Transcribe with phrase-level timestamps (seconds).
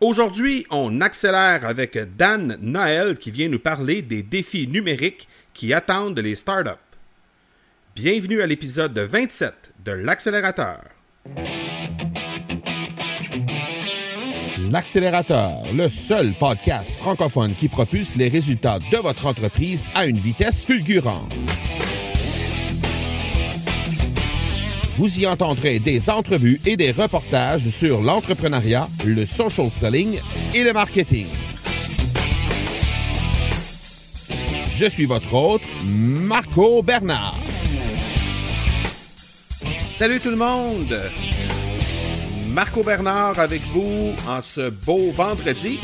[0.00, 6.18] Aujourd'hui, on accélère avec Dan Noël qui vient nous parler des défis numériques qui attendent
[6.18, 6.70] les startups.
[7.94, 10.80] Bienvenue à l'épisode 27 de l'accélérateur.
[14.70, 20.66] L'accélérateur, le seul podcast francophone qui propulse les résultats de votre entreprise à une vitesse
[20.66, 21.32] fulgurante.
[24.96, 30.18] Vous y entendrez des entrevues et des reportages sur l'entrepreneuriat, le social selling
[30.54, 31.26] et le marketing.
[34.70, 37.38] Je suis votre hôte, Marco Bernard.
[39.82, 40.98] Salut tout le monde!
[42.48, 45.78] Marco Bernard avec vous en ce beau vendredi.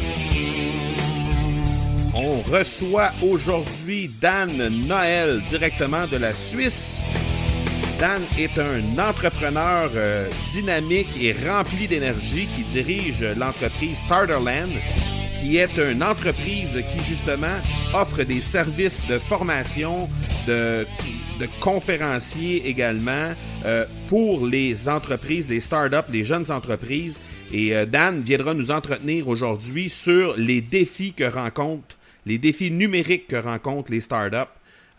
[2.14, 6.98] On reçoit aujourd'hui Dan Noël directement de la Suisse.
[8.02, 14.72] Dan est un entrepreneur euh, dynamique et rempli d'énergie qui dirige l'entreprise Starterland,
[15.38, 17.58] qui est une entreprise qui justement
[17.94, 20.08] offre des services de formation,
[20.48, 20.84] de,
[21.38, 23.34] de conférenciers également
[23.66, 27.20] euh, pour les entreprises, les startups, les jeunes entreprises.
[27.52, 31.96] Et euh, Dan viendra nous entretenir aujourd'hui sur les défis que rencontrent,
[32.26, 34.50] les défis numériques que rencontrent les startups.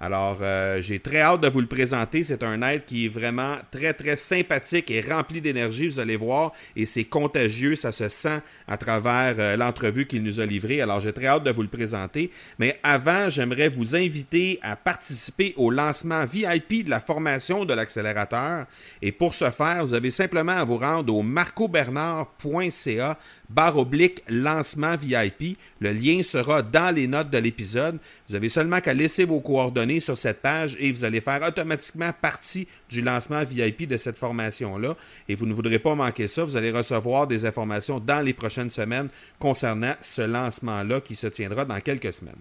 [0.03, 2.25] Alors, euh, j'ai très hâte de vous le présenter.
[2.25, 6.51] C'est un être qui est vraiment très, très sympathique et rempli d'énergie, vous allez voir.
[6.75, 10.81] Et c'est contagieux, ça se sent à travers euh, l'entrevue qu'il nous a livrée.
[10.81, 12.31] Alors, j'ai très hâte de vous le présenter.
[12.59, 18.65] Mais avant, j'aimerais vous inviter à participer au lancement VIP de la formation de l'accélérateur.
[19.01, 23.17] Et pour ce faire, vous avez simplement à vous rendre au marcobernard.ca
[23.49, 25.57] barre oblique lancement VIP.
[25.79, 27.99] Le lien sera dans les notes de l'épisode.
[28.27, 32.11] Vous avez seulement qu'à laisser vos coordonnées sur cette page et vous allez faire automatiquement
[32.21, 34.95] partie du lancement VIP de cette formation-là.
[35.29, 36.43] Et vous ne voudrez pas manquer ça.
[36.43, 41.65] Vous allez recevoir des informations dans les prochaines semaines concernant ce lancement-là qui se tiendra
[41.65, 42.33] dans quelques semaines.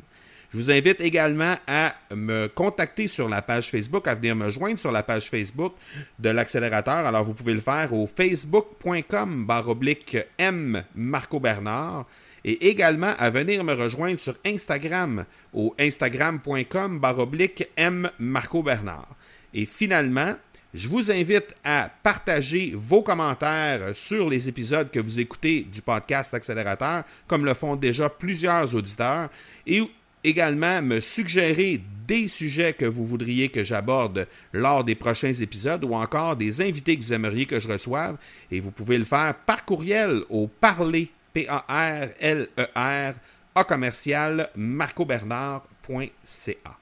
[0.52, 4.78] Je vous invite également à me contacter sur la page Facebook, à venir me joindre
[4.78, 5.72] sur la page Facebook
[6.18, 7.06] de l'accélérateur.
[7.06, 12.04] Alors, vous pouvez le faire au facebook.com baroblique M Marco Bernard
[12.44, 19.08] et également à venir me rejoindre sur Instagram au instagram.com baroblique M Marco Bernard.
[19.54, 20.34] Et finalement,
[20.74, 26.34] je vous invite à partager vos commentaires sur les épisodes que vous écoutez du podcast
[26.34, 29.30] Accélérateur, comme le font déjà plusieurs auditeurs,
[29.66, 29.82] et
[30.24, 35.94] également me suggérer des sujets que vous voudriez que j'aborde lors des prochains épisodes ou
[35.94, 38.16] encore des invités que vous aimeriez que je reçoive.
[38.50, 43.14] Et vous pouvez le faire par courriel au parler, P-A-R-L-E-R,
[43.54, 46.78] A commercial, marcobernard.ca.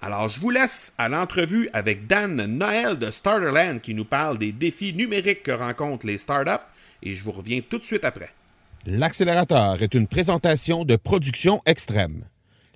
[0.00, 4.52] Alors, je vous laisse à l'entrevue avec Dan Noël de Starterland qui nous parle des
[4.52, 6.62] défis numériques que rencontrent les startups
[7.02, 8.30] et je vous reviens tout de suite après.
[8.86, 12.24] L'accélérateur est une présentation de production extrême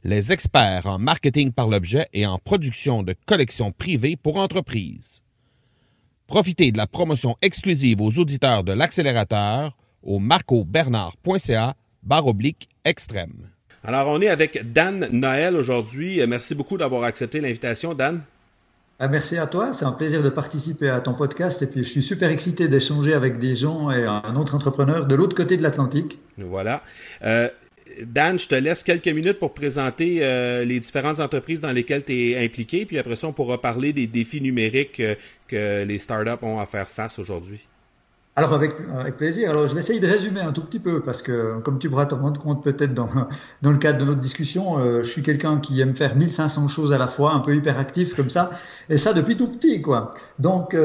[0.04, 5.22] les experts en marketing par l'objet et en production de collections privées pour entreprises.
[6.26, 11.74] Profitez de la promotion exclusive aux auditeurs de l'accélérateur au marcobernard.ca
[12.10, 13.48] oblique extrême.
[13.84, 16.20] Alors, on est avec Dan Noël aujourd'hui.
[16.26, 18.22] Merci beaucoup d'avoir accepté l'invitation, Dan.
[19.00, 21.88] Ah, merci à toi, c'est un plaisir de participer à ton podcast et puis je
[21.88, 25.62] suis super excité d'échanger avec des gens et un autre entrepreneur de l'autre côté de
[25.62, 26.18] l'Atlantique.
[26.36, 26.82] Voilà.
[27.22, 27.48] Euh,
[28.04, 32.12] Dan, je te laisse quelques minutes pour présenter euh, les différentes entreprises dans lesquelles tu
[32.12, 35.14] es impliqué, puis après ça, on pourra parler des défis numériques euh,
[35.48, 37.66] que les startups ont à faire face aujourd'hui.
[38.36, 39.50] Alors avec, avec plaisir.
[39.50, 42.06] Alors je vais essayer de résumer un tout petit peu parce que comme tu pourras
[42.06, 43.08] te rendre compte peut-être dans,
[43.62, 46.92] dans le cadre de notre discussion, euh, je suis quelqu'un qui aime faire 1500 choses
[46.92, 48.52] à la fois, un peu hyperactif comme ça,
[48.88, 50.12] et ça depuis tout petit quoi.
[50.38, 50.76] Donc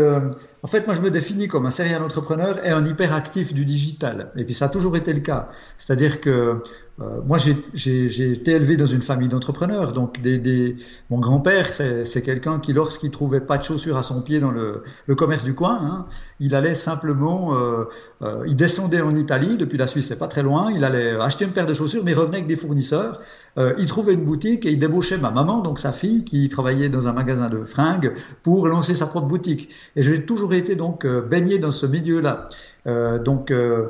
[0.64, 4.32] en fait, moi, je me définis comme un serial entrepreneur et un hyperactif du digital.
[4.38, 5.50] Et puis, ça a toujours été le cas.
[5.78, 6.62] C'est-à-dire que
[7.02, 9.92] euh, moi, j'ai été élevé dans une famille d'entrepreneurs.
[9.92, 10.78] Donc, des, des...
[11.10, 14.84] mon grand-père, c'est quelqu'un qui, lorsqu'il trouvait pas de chaussures à son pied dans le,
[15.06, 16.06] le commerce du coin, hein,
[16.40, 17.86] il allait simplement, euh,
[18.22, 20.72] euh, il descendait en Italie, depuis la Suisse, c'est pas très loin.
[20.72, 23.20] Il allait acheter une paire de chaussures, mais revenait avec des fournisseurs.
[23.58, 26.90] Euh, il trouvait une boutique et il débauchait ma maman, donc sa fille, qui travaillait
[26.90, 29.70] dans un magasin de fringues, pour lancer sa propre boutique.
[29.96, 32.50] Et j'ai toujours été donc euh, baigné dans ce milieu-là.
[32.86, 33.88] Euh, donc euh,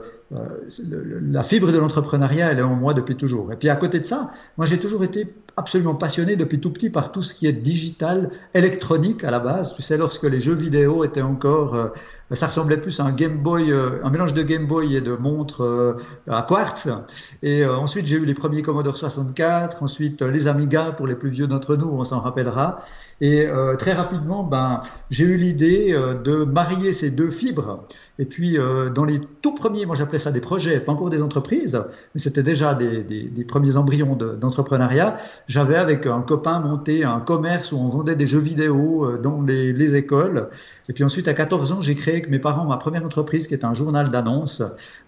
[1.29, 3.51] la fibre de l'entrepreneuriat, elle est en moi depuis toujours.
[3.51, 6.89] Et puis à côté de ça, moi j'ai toujours été absolument passionné depuis tout petit
[6.89, 9.75] par tout ce qui est digital, électronique à la base.
[9.75, 11.91] Tu sais, lorsque les jeux vidéo étaient encore,
[12.31, 15.97] ça ressemblait plus à un Game Boy, un mélange de Game Boy et de montre
[16.27, 16.87] à quartz.
[17.43, 21.29] Et ensuite j'ai eu les premiers Commodore 64 64, ensuite les Amiga pour les plus
[21.29, 22.79] vieux d'entre nous, on s'en rappellera.
[23.21, 24.79] Et euh, très rapidement, ben,
[25.09, 27.85] j'ai eu l'idée euh, de marier ces deux fibres.
[28.19, 31.23] Et puis, euh, dans les tout premiers, moi j'appelais ça des projets, pas encore des
[31.23, 31.81] entreprises,
[32.13, 35.17] mais c'était déjà des, des, des, premiers embryons d'entrepreneuriat.
[35.47, 39.73] J'avais avec un copain monté un commerce où on vendait des jeux vidéo dans les,
[39.73, 40.49] les écoles.
[40.89, 43.53] Et puis ensuite, à 14 ans, j'ai créé avec mes parents ma première entreprise qui
[43.53, 44.61] est un journal d'annonces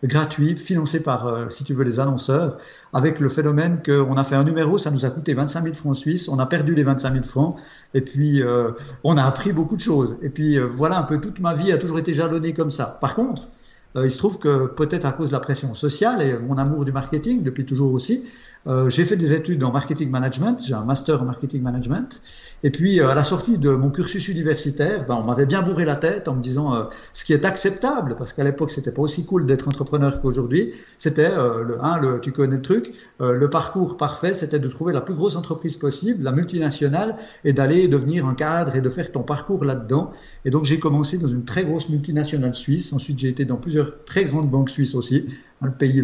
[0.04, 2.58] gratuit, financé par, si tu veux, les annonceurs,
[2.94, 5.98] avec le phénomène qu'on a fait un numéro, ça nous a coûté 25 000 francs
[5.98, 7.58] suisses, on a perdu les 25 000 francs.
[8.06, 8.72] Puis, euh,
[9.04, 10.18] on a appris beaucoup de choses.
[10.22, 12.98] Et puis, euh, voilà, un peu toute ma vie a toujours été jalonnée comme ça.
[13.02, 13.50] Par contre,
[13.96, 16.86] euh, il se trouve que peut-être à cause de la pression sociale et mon amour
[16.86, 18.24] du marketing depuis toujours aussi,
[18.68, 22.22] euh, j'ai fait des études en marketing management, j'ai un master en marketing management.
[22.64, 25.86] Et puis euh, à la sortie de mon cursus universitaire, ben, on m'avait bien bourré
[25.86, 26.84] la tête en me disant euh,
[27.14, 30.72] ce qui est acceptable, parce qu'à l'époque c'était pas aussi cool d'être entrepreneur qu'aujourd'hui.
[30.98, 35.02] C'était le un, le, tu connais le truc, le parcours parfait, c'était de trouver la
[35.02, 39.22] plus grosse entreprise possible, la multinationale, et d'aller devenir un cadre et de faire ton
[39.22, 40.12] parcours là-dedans.
[40.46, 42.94] Et donc j'ai commencé dans une très grosse multinationale suisse.
[42.94, 45.28] Ensuite j'ai été dans plusieurs très grandes banques suisses aussi.
[45.62, 46.04] Le pays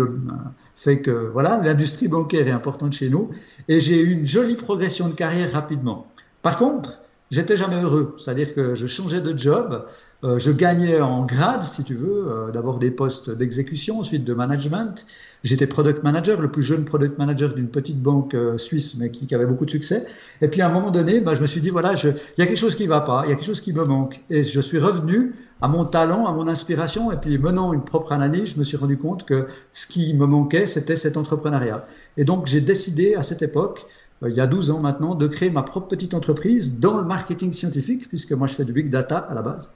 [0.75, 3.29] fait que voilà, l'industrie bancaire est importante chez nous
[3.67, 6.07] et j'ai eu une jolie progression de carrière rapidement.
[6.41, 7.01] Par contre,
[7.31, 9.85] j'étais jamais heureux, c'est-à-dire que je changeais de job,
[10.23, 14.33] euh, je gagnais en grade, si tu veux, euh, d'abord des postes d'exécution, ensuite de
[14.33, 15.07] management.
[15.43, 19.33] J'étais product manager, le plus jeune product manager d'une petite banque euh, suisse, mais qui,
[19.33, 20.05] avait beaucoup de succès.
[20.41, 22.45] Et puis à un moment donné, bah, je me suis dit voilà, il y a
[22.45, 24.61] quelque chose qui va pas, il y a quelque chose qui me manque, et je
[24.61, 28.59] suis revenu à mon talent, à mon inspiration, et puis menant une propre analyse, je
[28.59, 31.85] me suis rendu compte que ce qui me manquait, c'était cet entrepreneuriat.
[32.17, 33.85] Et donc j'ai décidé à cette époque
[34.23, 37.03] euh, il y a 12 ans maintenant, de créer ma propre petite entreprise dans le
[37.03, 39.73] marketing scientifique, puisque moi je fais du big data à la base.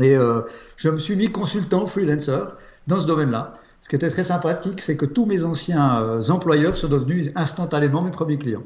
[0.00, 0.42] Et euh,
[0.76, 2.44] je me suis mis consultant, freelancer
[2.86, 3.52] dans ce domaine-là.
[3.80, 8.02] Ce qui était très sympathique, c'est que tous mes anciens euh, employeurs sont devenus instantanément
[8.02, 8.64] mes premiers clients.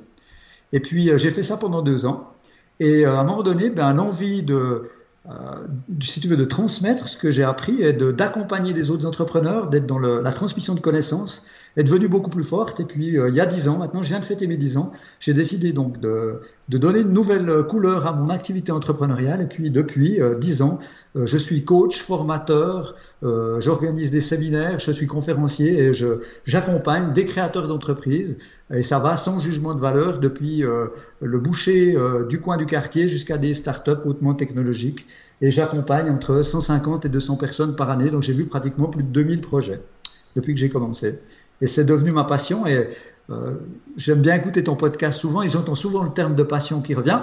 [0.72, 2.32] Et puis euh, j'ai fait ça pendant deux ans.
[2.80, 4.88] Et à un moment donné, ben, l'envie de,
[6.00, 9.86] si tu veux, de transmettre ce que j'ai appris et d'accompagner des autres entrepreneurs, d'être
[9.86, 11.44] dans la transmission de connaissances,
[11.78, 12.80] est devenue beaucoup plus forte.
[12.80, 14.76] Et puis, euh, il y a dix ans, maintenant, je viens de fêter mes dix
[14.76, 19.40] ans, j'ai décidé donc de, de, donner une nouvelle couleur à mon activité entrepreneuriale.
[19.42, 20.80] Et puis, depuis euh, ans,
[21.14, 25.92] euh, je suis coach, formateur, euh, j'organise des séminaires, je suis conférencier et
[26.44, 28.38] j'accompagne des créateurs d'entreprises.
[28.74, 30.62] Et ça va sans jugement de valeur depuis
[31.22, 31.96] le boucher
[32.28, 35.06] du coin du quartier jusqu'à des startups hautement technologiques.
[35.40, 38.10] Et j'accompagne entre 150 et 200 personnes par année.
[38.10, 39.80] Donc, j'ai vu pratiquement plus de 2000 projets
[40.36, 41.18] depuis que j'ai commencé.
[41.60, 42.66] Et c'est devenu ma passion.
[42.66, 42.88] Et
[43.30, 43.54] euh,
[43.96, 45.42] j'aime bien écouter ton podcast souvent.
[45.42, 47.20] Ils entendent souvent le terme de passion qui revient.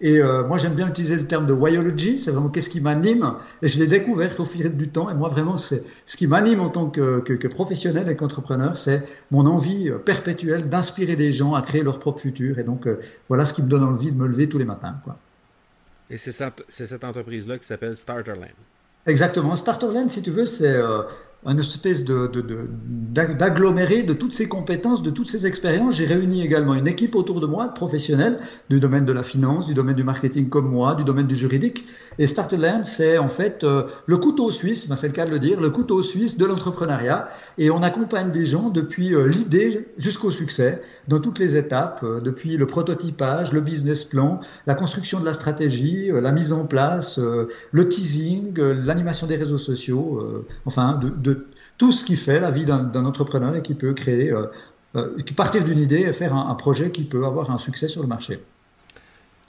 [0.00, 2.20] Et euh, moi, j'aime bien utiliser le terme de whyology.
[2.20, 3.34] C'est vraiment qu'est-ce qui m'anime.
[3.62, 5.10] Et je l'ai découvert au fil du temps.
[5.10, 8.76] Et moi, vraiment, c'est ce qui m'anime en tant que, que, que professionnel et qu'entrepreneur,
[8.76, 12.58] c'est mon envie euh, perpétuelle d'inspirer des gens à créer leur propre futur.
[12.58, 14.96] Et donc, euh, voilà ce qui me donne envie de me lever tous les matins.
[15.02, 15.18] Quoi.
[16.10, 18.48] Et c'est cette entreprise-là qui s'appelle Starterland.
[19.06, 19.56] Exactement.
[19.56, 21.02] Starterland, si tu veux, c'est euh,
[21.46, 25.94] une espèce d'agglomérer de, toutes ces compétences, de toutes ces expériences.
[25.94, 29.66] J'ai réuni également une équipe autour de moi, de professionnels, du domaine de la finance,
[29.66, 31.86] du domaine du marketing comme moi, du domaine du juridique.
[32.18, 35.38] Et Starterland, c'est en fait euh, le couteau suisse, ben c'est le cas de le
[35.38, 37.28] dire, le couteau suisse de l'entrepreneuriat.
[37.58, 42.20] Et on accompagne des gens depuis euh, l'idée jusqu'au succès, dans toutes les étapes, euh,
[42.20, 47.18] depuis le prototypage, le business plan, la construction de la stratégie, la mise en place,
[47.18, 51.46] le teasing, l'animation des réseaux sociaux, enfin de,
[51.76, 54.32] tout ce qui fait la vie d'un entrepreneur et qui peut créer,
[55.36, 58.08] partir d'une idée et faire un, un projet qui peut avoir un succès sur le
[58.08, 58.40] marché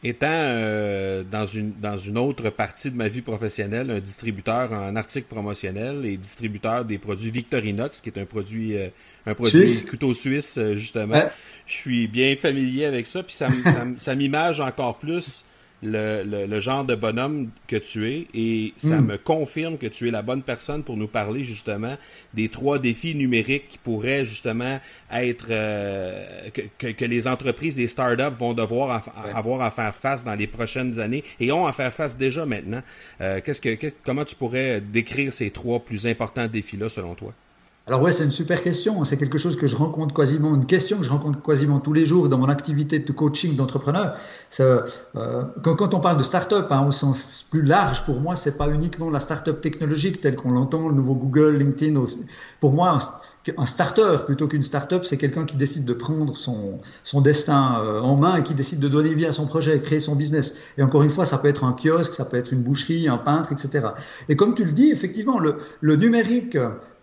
[0.03, 4.95] étant euh, dans, une, dans une autre partie de ma vie professionnelle, un distributeur en
[4.95, 8.88] articles promotionnels et distributeur des produits Victorinox, qui est un produit, euh,
[9.25, 9.89] un produit suisse.
[9.89, 11.15] couteau suisse, euh, justement.
[11.15, 11.27] Ouais.
[11.65, 15.43] Je suis bien familier avec ça, puis ça, ça, ça m'image encore plus
[15.81, 19.05] le, le, le, genre de bonhomme que tu es et ça mm.
[19.05, 21.95] me confirme que tu es la bonne personne pour nous parler justement
[22.33, 24.79] des trois défis numériques qui pourraient justement
[25.12, 29.33] être euh, que, que, les entreprises, les startups vont devoir ouais.
[29.33, 32.81] avoir à faire face dans les prochaines années et ont à faire face déjà maintenant.
[33.21, 37.33] Euh, qu'est-ce que, comment tu pourrais décrire ces trois plus importants défis-là selon toi?
[37.89, 39.03] Alors ouais, c'est une super question.
[39.03, 42.05] C'est quelque chose que je rencontre quasiment, une question que je rencontre quasiment tous les
[42.05, 44.15] jours dans mon activité de coaching d'entrepreneur.
[44.60, 44.84] Euh,
[45.63, 48.69] quand, quand, on parle de start-up hein, au sens plus large, pour moi, c'est pas
[48.69, 52.00] uniquement la start-up technologique telle qu'on l'entend, le nouveau Google, LinkedIn.
[52.60, 53.00] Pour moi,
[53.58, 58.01] un starter plutôt qu'une start-up, c'est quelqu'un qui décide de prendre son, son destin euh,
[58.01, 60.53] en main et qui décide de donner vie à son projet, créer son business.
[60.77, 63.17] Et encore une fois, ça peut être un kiosque, ça peut être une boucherie, un
[63.17, 63.88] peintre, etc.
[64.27, 66.55] Et comme tu le dis, effectivement, le, le numérique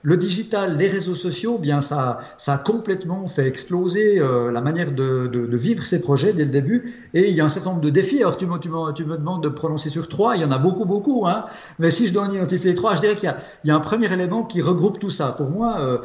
[0.03, 4.93] le digital, les réseaux sociaux, bien ça, ça a complètement fait exploser euh, la manière
[4.93, 6.95] de, vivre ces projets dès le début.
[7.15, 8.19] Et il y a un certain nombre de défis.
[8.19, 10.37] Alors tu me, tu me, me demandes de prononcer sur trois.
[10.37, 11.27] Il y en a beaucoup, beaucoup.
[11.27, 11.47] Hein.
[11.79, 13.35] Mais si je dois en identifier trois, je dirais qu'il
[13.65, 15.35] y, y, a un premier élément qui regroupe tout ça.
[15.37, 15.99] Pour moi, euh,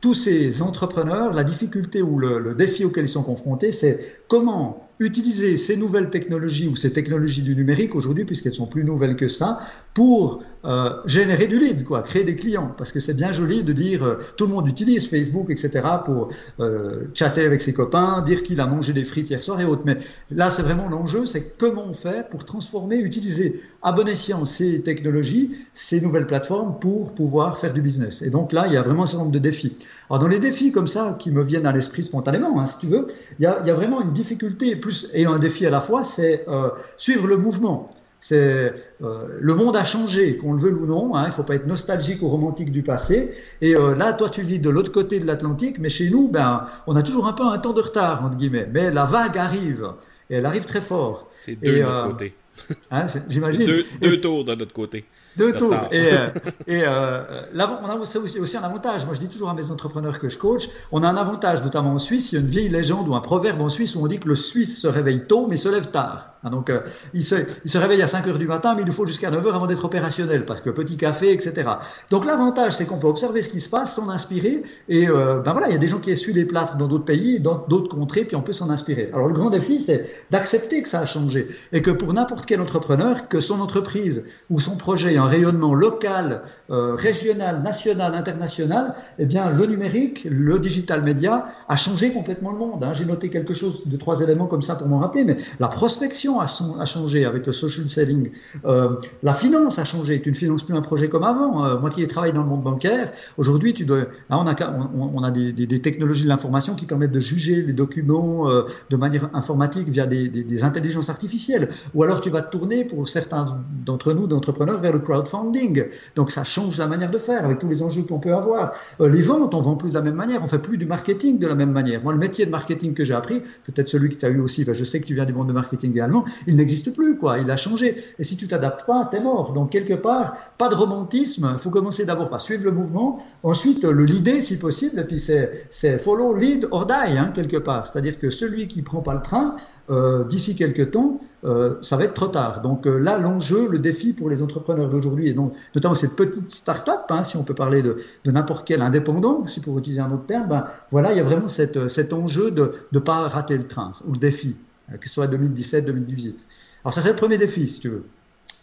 [0.00, 4.88] tous ces entrepreneurs, la difficulté ou le, le défi auquel ils sont confrontés, c'est comment
[4.98, 9.28] utiliser ces nouvelles technologies ou ces technologies du numérique aujourd'hui, puisqu'elles sont plus nouvelles que
[9.28, 9.60] ça,
[9.94, 12.72] pour euh, générer du lead, quoi, créer des clients.
[12.76, 15.80] Parce que c'est bien joli de dire euh, tout le monde utilise Facebook, etc.
[16.04, 16.28] pour
[16.60, 19.82] euh, chatter avec ses copains, dire qu'il a mangé des frites hier soir et autres.
[19.84, 19.96] Mais
[20.30, 24.82] là, c'est vraiment l'enjeu, c'est comment on fait pour transformer, utiliser à bon escient ces
[24.82, 28.22] technologies, ces nouvelles plateformes pour pouvoir faire du business.
[28.22, 29.76] Et donc là, il y a vraiment un certain nombre de défis.
[30.08, 32.86] Alors dans les défis comme ça qui me viennent à l'esprit spontanément, hein, si tu
[32.86, 33.06] veux,
[33.38, 35.80] il y a, il y a vraiment une difficulté plus et un défi à la
[35.80, 37.90] fois, c'est euh, suivre le mouvement.
[38.20, 41.14] C'est euh, le monde a changé, qu'on le veuille ou non.
[41.14, 43.34] Hein, il faut pas être nostalgique ou romantique du passé.
[43.62, 46.66] Et euh, là, toi, tu vis de l'autre côté de l'Atlantique, mais chez nous, ben,
[46.86, 48.68] on a toujours un peu un temps de retard entre guillemets.
[48.72, 49.88] Mais la vague arrive
[50.28, 51.30] et elle arrive très fort.
[51.36, 52.34] C'est deux de notre côté.
[52.90, 53.66] Hein, J'imagine.
[53.66, 55.06] Deux, deux tours de notre côté.
[55.36, 55.74] Deux tours.
[55.92, 56.28] Et, euh,
[56.66, 59.06] et euh, là, on a aussi, aussi, un avantage.
[59.06, 61.92] Moi, je dis toujours à mes entrepreneurs que je coach, on a un avantage, notamment
[61.92, 62.32] en Suisse.
[62.32, 64.28] Il y a une vieille légende ou un proverbe en Suisse où on dit que
[64.28, 66.34] le Suisse se réveille tôt, mais se lève tard.
[66.42, 66.80] Hein, donc, euh,
[67.12, 69.30] il, se, il se réveille à 5 heures du matin, mais il nous faut jusqu'à
[69.30, 71.68] 9 heures avant d'être opérationnel, parce que petit café, etc.
[72.10, 74.62] Donc, l'avantage, c'est qu'on peut observer ce qui se passe, s'en inspirer.
[74.88, 77.04] Et euh, ben voilà, il y a des gens qui essuient les plâtres dans d'autres
[77.04, 79.10] pays, dans d'autres contrées, puis on peut s'en inspirer.
[79.12, 82.60] Alors, le grand défi, c'est d'accepter que ça a changé et que pour n'importe quel
[82.62, 88.94] entrepreneur, que son entreprise ou son projet ait un rayonnement local euh, régional, national, international,
[89.18, 92.82] eh bien, le numérique, le digital média a changé complètement le monde.
[92.82, 92.92] Hein.
[92.94, 96.29] J'ai noté quelque chose de trois éléments comme ça pour m'en rappeler, mais la prospection
[96.38, 98.30] a, a, changé avec le social selling.
[98.64, 100.20] Euh, la finance a changé.
[100.20, 101.64] Tu ne finances plus un projet comme avant.
[101.64, 104.54] Euh, moi qui ai travaillé dans le monde bancaire, aujourd'hui, tu dois, on a,
[104.94, 109.30] on, a des, technologies de l'information qui permettent de juger les documents euh, de manière
[109.34, 111.70] informatique via des, intelligences artificielles.
[111.94, 115.84] Ou alors tu vas te tourner pour certains d'entre nous, d'entrepreneurs, vers le crowdfunding.
[116.14, 118.72] Donc ça change la manière de faire avec tous les enjeux qu'on peut avoir.
[119.00, 121.46] Les ventes, on vend plus de la même manière, on fait plus du marketing de
[121.46, 122.02] la même manière.
[122.02, 124.64] Moi, le métier de marketing que j'ai appris, peut-être celui que tu as eu aussi,
[124.64, 127.38] ben, je sais que tu viens du monde de marketing également, il n'existe plus, quoi.
[127.38, 127.96] Il a changé.
[128.18, 129.52] Et si tu t'adaptes pas, t'es mort.
[129.52, 131.50] Donc quelque part, pas de romantisme.
[131.52, 135.18] Il faut commencer d'abord par suivre le mouvement, ensuite le leader si possible, et puis
[135.18, 137.86] c'est follow, lead or die, hein, quelque part.
[137.86, 139.56] C'est-à-dire que celui qui prend pas le train,
[139.90, 142.62] euh, d'ici quelques temps, euh, ça va être trop tard.
[142.62, 146.50] Donc euh, là, l'enjeu, le défi pour les entrepreneurs d'aujourd'hui, et donc notamment cette petite
[146.50, 150.26] start-up, hein, si on peut parler de, n'importe quel indépendant, si pour utiliser un autre
[150.26, 153.90] terme, ben, voilà, il y a vraiment cet enjeu de ne pas rater le train,
[154.06, 154.56] ou le défi,
[154.98, 156.46] que ce soit 2017, 2018.
[156.84, 158.06] Alors ça, c'est le premier défi, si tu veux.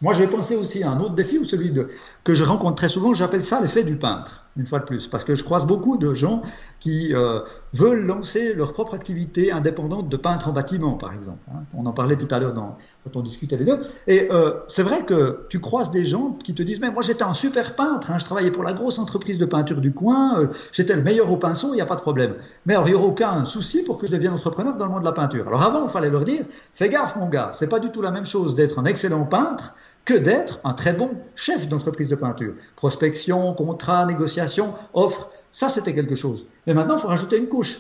[0.01, 1.89] Moi, j'ai pensé aussi à un autre défi, ou celui de,
[2.23, 5.23] que je rencontre très souvent, j'appelle ça l'effet du peintre, une fois de plus, parce
[5.23, 6.41] que je croise beaucoup de gens
[6.79, 7.41] qui euh,
[7.73, 11.39] veulent lancer leur propre activité indépendante de peintre en bâtiment, par exemple.
[11.51, 11.63] Hein.
[11.73, 13.79] On en parlait tout à l'heure quand on discutait les deux.
[14.07, 17.23] Et euh, c'est vrai que tu croises des gens qui te disent, mais moi j'étais
[17.23, 20.47] un super peintre, hein, je travaillais pour la grosse entreprise de peinture du coin, euh,
[20.71, 22.35] j'étais le meilleur au pinceau, il n'y a pas de problème.
[22.65, 25.01] Mais alors il n'y aura aucun souci pour que je devienne entrepreneur dans le monde
[25.01, 25.47] de la peinture.
[25.47, 28.11] Alors avant, il fallait leur dire, fais gaffe mon gars, c'est pas du tout la
[28.11, 29.73] même chose d'être un excellent peintre
[30.07, 32.53] que d'être un très bon chef d'entreprise de peinture.
[32.77, 36.47] Prospection, contrat, négociation, offre, ça c'était quelque chose.
[36.65, 37.79] Mais maintenant, il faut rajouter une couche.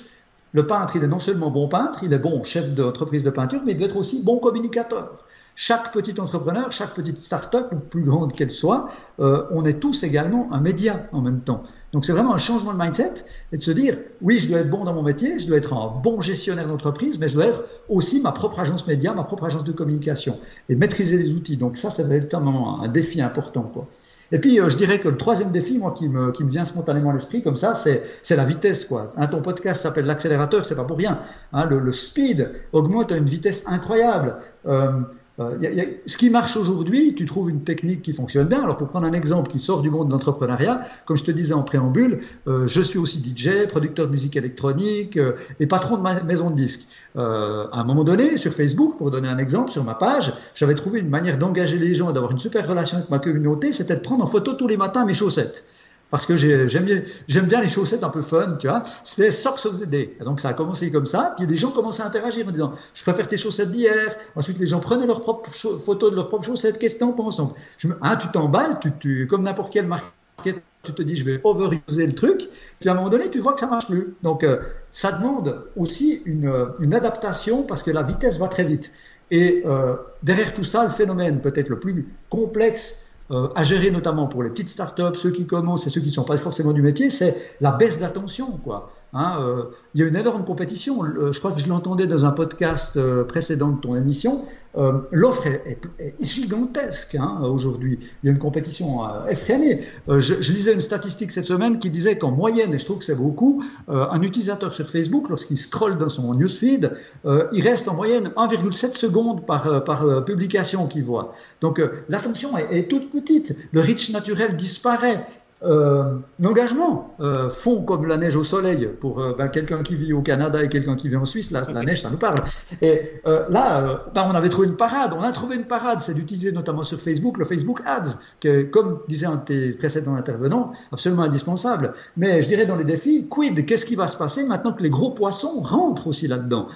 [0.51, 3.61] Le peintre, il est non seulement bon peintre, il est bon chef d'entreprise de peinture,
[3.65, 5.23] mais il doit être aussi bon communicateur.
[5.59, 10.53] Chaque petit entrepreneur, chaque petite start-up, plus grande qu'elle soit, euh, on est tous également
[10.53, 11.63] un média en même temps.
[11.93, 14.69] Donc c'est vraiment un changement de mindset et de se dire, oui, je dois être
[14.69, 17.63] bon dans mon métier, je dois être un bon gestionnaire d'entreprise, mais je dois être
[17.89, 21.57] aussi ma propre agence média, ma propre agence de communication et maîtriser les outils.
[21.57, 23.63] Donc ça, va être un, défi important.
[23.63, 23.87] Quoi.
[24.31, 26.65] Et puis, euh, je dirais que le troisième défi, moi, qui me, qui me vient
[26.65, 29.11] spontanément à l'esprit, comme ça, c'est, c'est la vitesse, quoi.
[29.17, 31.21] Hein, ton podcast s'appelle l'accélérateur, c'est pas pour rien.
[31.51, 34.35] Hein, le, le, speed augmente à une vitesse incroyable.
[34.67, 34.91] Euh,
[35.39, 38.47] euh, y a, y a, ce qui marche aujourd'hui, tu trouves une technique qui fonctionne
[38.47, 38.63] bien.
[38.63, 41.53] Alors pour prendre un exemple qui sort du monde de l'entrepreneuriat, comme je te disais
[41.53, 46.01] en préambule, euh, je suis aussi DJ, producteur de musique électronique euh, et patron de
[46.01, 46.87] ma maison de disques.
[47.17, 50.75] Euh, à un moment donné, sur Facebook, pour donner un exemple, sur ma page, j'avais
[50.75, 53.95] trouvé une manière d'engager les gens et d'avoir une super relation avec ma communauté, c'était
[53.95, 55.65] de prendre en photo tous les matins mes chaussettes
[56.09, 58.83] parce que j'aime bien, bien les chaussettes un peu fun, tu vois.
[59.03, 60.17] C'était Socks of the Day.
[60.23, 63.03] donc ça a commencé comme ça, puis les gens commençaient à interagir en disant, je
[63.03, 64.15] préfère tes chaussettes d'hier.
[64.35, 66.79] Ensuite, les gens prenaient leurs propres photos de leurs propres chaussettes.
[66.79, 67.37] Qu'est-ce que t'en penses?
[67.37, 71.17] Donc, je me, hein, tu t'emballes, tu, tu, comme n'importe quel market, tu te dis,
[71.17, 72.49] je vais overuser le truc.
[72.79, 74.15] Puis à un moment donné, tu vois que ça marche plus.
[74.23, 74.59] Donc, euh,
[74.91, 78.91] ça demande aussi une, une adaptation parce que la vitesse va très vite.
[79.31, 84.27] Et euh, derrière tout ça, le phénomène peut-être le plus complexe euh, à gérer notamment
[84.27, 86.81] pour les petites startups, ceux qui commencent et ceux qui ne sont pas forcément du
[86.81, 88.51] métier, c'est la baisse d'attention.
[88.63, 88.91] quoi.
[89.17, 89.63] Hein, euh,
[89.95, 91.03] il y a une énorme compétition.
[91.03, 94.45] je crois que je l'entendais dans un podcast euh, précédent de ton émission.
[94.77, 95.79] Euh, l'offre est,
[96.23, 97.97] gigantesque hein, aujourd'hui.
[98.21, 99.81] Il y a une compétition effrénée.
[100.07, 103.15] Je, lisais une statistique cette semaine qui disait qu'en moyenne, et je trouve que c'est
[103.15, 106.91] beaucoup, un utilisateur sur Facebook, lorsqu'il scrolle dans son newsfeed,
[107.25, 111.33] il reste en moyenne 1,7 secondes par, par publication qu'il voit.
[111.59, 113.55] Donc l'attention est, est toute petite.
[113.71, 115.25] Le reach naturel disparaît
[115.63, 120.13] euh, l'engagement euh, fond comme la neige au soleil pour euh, ben, quelqu'un qui vit
[120.13, 121.49] au Canada et quelqu'un qui vit en Suisse.
[121.49, 122.43] Là, la neige, ça nous parle.
[122.81, 125.13] Et euh, là, ben, on avait trouvé une parade.
[125.17, 128.99] On a trouvé une parade, c'est d'utiliser notamment sur Facebook le Facebook Ads, que, comme
[129.07, 131.93] disait un de tes précédents intervenants, absolument indispensable.
[132.17, 134.91] Mais je dirais dans les défis, quid Qu'est-ce qui va se passer maintenant que les
[134.91, 136.67] gros poissons rentrent aussi là-dedans?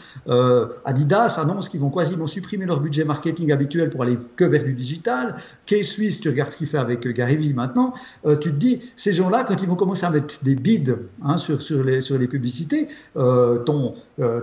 [0.86, 4.74] Adidas annonce qu'ils vont quasiment supprimer leur budget marketing habituel pour aller que vers du
[4.74, 5.36] digital.
[5.68, 9.46] K-Suisse, tu regardes ce qu'il fait avec Gary Vee maintenant, tu te dis ces gens-là,
[9.48, 12.88] quand ils vont commencer à mettre des bids hein, sur, sur, les, sur les publicités,
[13.18, 14.42] euh, ton, euh,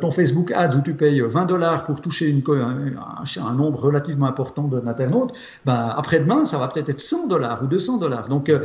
[0.00, 4.26] ton Facebook Ads où tu payes 20 dollars pour toucher une, un, un, nombre relativement
[4.26, 8.28] important d'internautes, ben, après-demain, ça va peut-être être 100 dollars ou 200 dollars.
[8.28, 8.58] Donc, euh,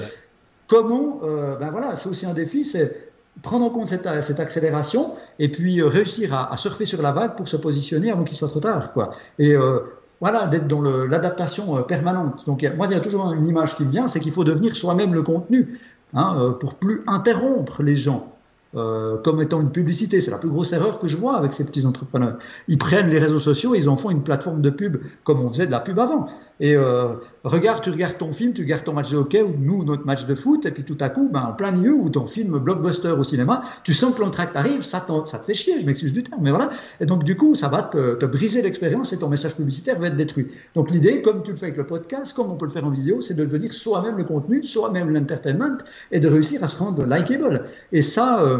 [0.67, 1.21] comment,
[1.59, 5.81] ben voilà, c'est aussi un défi, c'est prendre en compte cette, cette accélération et puis
[5.81, 8.93] réussir à, à, surfer sur la vague pour se positionner avant qu'il soit trop tard.
[8.93, 9.11] Quoi.
[9.39, 9.79] Et euh,
[10.21, 12.45] voilà, d'être dans l'adaptation euh, permanente.
[12.45, 14.75] Donc, moi, il y a toujours une image qui me vient, c'est qu'il faut devenir
[14.75, 15.79] soi-même le contenu,
[16.13, 18.34] hein, euh, pour plus interrompre les gens.
[18.75, 20.19] Euh, comme étant une publicité.
[20.19, 22.37] C'est la plus grosse erreur que je vois avec ces petits entrepreneurs.
[22.67, 25.65] Ils prennent les réseaux sociaux, ils en font une plateforme de pub comme on faisait
[25.65, 26.27] de la pub avant.
[26.59, 29.83] Et euh, regarde, tu regardes ton film, tu regardes ton match de hockey ou nous
[29.83, 32.25] notre match de foot, et puis tout à coup, ben, en plein milieu ou ton
[32.25, 35.85] film blockbuster au cinéma, tu sens que l'entracte arrive, ça, ça te fait chier, je
[35.85, 36.69] m'excuse du terme, mais voilà.
[37.01, 40.07] Et donc du coup, ça va te, te briser l'expérience et ton message publicitaire va
[40.07, 40.47] être détruit.
[40.75, 42.91] Donc l'idée, comme tu le fais avec le podcast, comme on peut le faire en
[42.91, 45.77] vidéo, c'est de devenir soi-même le contenu, soi-même l'entertainment,
[46.11, 47.65] et de réussir à se rendre likable.
[47.91, 48.59] Et ça, euh,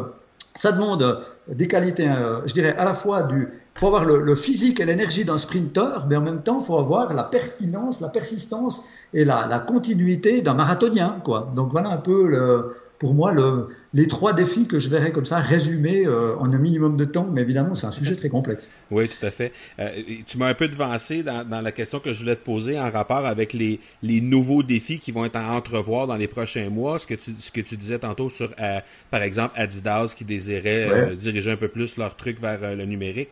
[0.56, 3.50] ça demande des qualités, euh, je dirais, à la fois du.
[3.76, 6.78] Il faut avoir le, physique et l'énergie d'un sprinter, mais en même temps, il faut
[6.78, 11.20] avoir la pertinence, la persistance et la, la continuité d'un marathonien.
[11.26, 11.52] Quoi.
[11.54, 15.26] Donc voilà un peu le, pour moi le, les trois défis que je verrais comme
[15.26, 18.70] ça résumés euh, en un minimum de temps, mais évidemment c'est un sujet très complexe.
[18.92, 19.52] Oui, tout à fait.
[19.80, 19.90] Euh,
[20.26, 22.90] tu m'as un peu devancé dans, dans, la question que je voulais te poser en
[22.92, 27.00] rapport avec les, les nouveaux défis qui vont être à entrevoir dans les prochains mois.
[27.00, 28.80] Ce que tu, ce que tu disais tantôt sur, euh,
[29.12, 33.30] par exemple, Adidas qui désirait diriger un peu plus leur truc vers le numérique.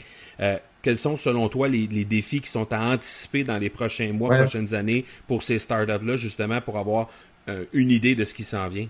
[0.82, 4.30] quels sont, selon toi, les, les, défis qui sont à anticiper dans les prochains mois,
[4.30, 4.40] ouais.
[4.40, 7.10] prochaines années pour ces startups-là, justement, pour avoir
[7.74, 8.88] une idée de ce qui s'en vient?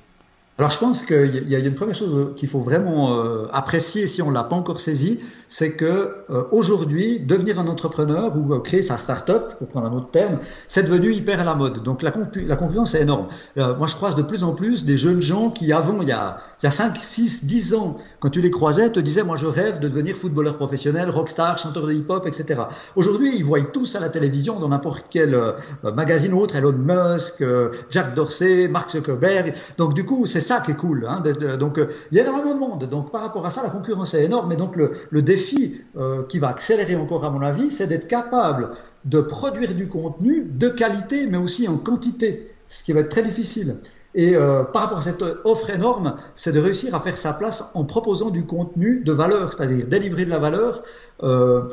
[0.59, 4.21] Alors je pense qu'il y a une première chose qu'il faut vraiment euh, apprécier si
[4.21, 8.83] on l'a pas encore saisi, c'est que euh, aujourd'hui devenir un entrepreneur ou euh, créer
[8.83, 10.37] sa start-up, pour prendre un autre terme,
[10.67, 11.81] c'est devenu hyper à la mode.
[11.81, 12.13] Donc la,
[12.45, 13.29] la concurrence est énorme.
[13.55, 16.37] Moi je croise de plus en plus des jeunes gens qui avant il y a
[16.61, 19.47] il y a 5, 6, 10 ans, quand tu les croisais, te disaient moi je
[19.47, 22.61] rêve de devenir footballeur professionnel, rockstar, chanteur de hip-hop, etc.
[22.95, 25.35] Aujourd'hui ils voient tous à la télévision dans n'importe quel
[25.83, 27.43] magazine ou autre, Elon Musk,
[27.89, 29.53] Jack Dorsey, Mark Zuckerberg.
[29.77, 31.07] Donc du coup c'est ça qui est cool.
[31.09, 32.89] Hein, de, donc, euh, il y a énormément de monde.
[32.89, 34.51] Donc, par rapport à ça, la concurrence est énorme.
[34.51, 38.69] Et donc, le, défi euh, qui va accélérer encore, à mon avis, c'est d'être capable
[39.05, 43.23] de produire du contenu de qualité, mais aussi en quantité, ce qui va être très
[43.23, 43.77] difficile.
[44.15, 47.71] Et euh, par rapport à cette offre énorme, c'est de réussir à faire sa place
[47.73, 50.83] en proposant du contenu de valeur, c'est-à-dire délivrer de la valeur,
[51.23, 51.63] euh,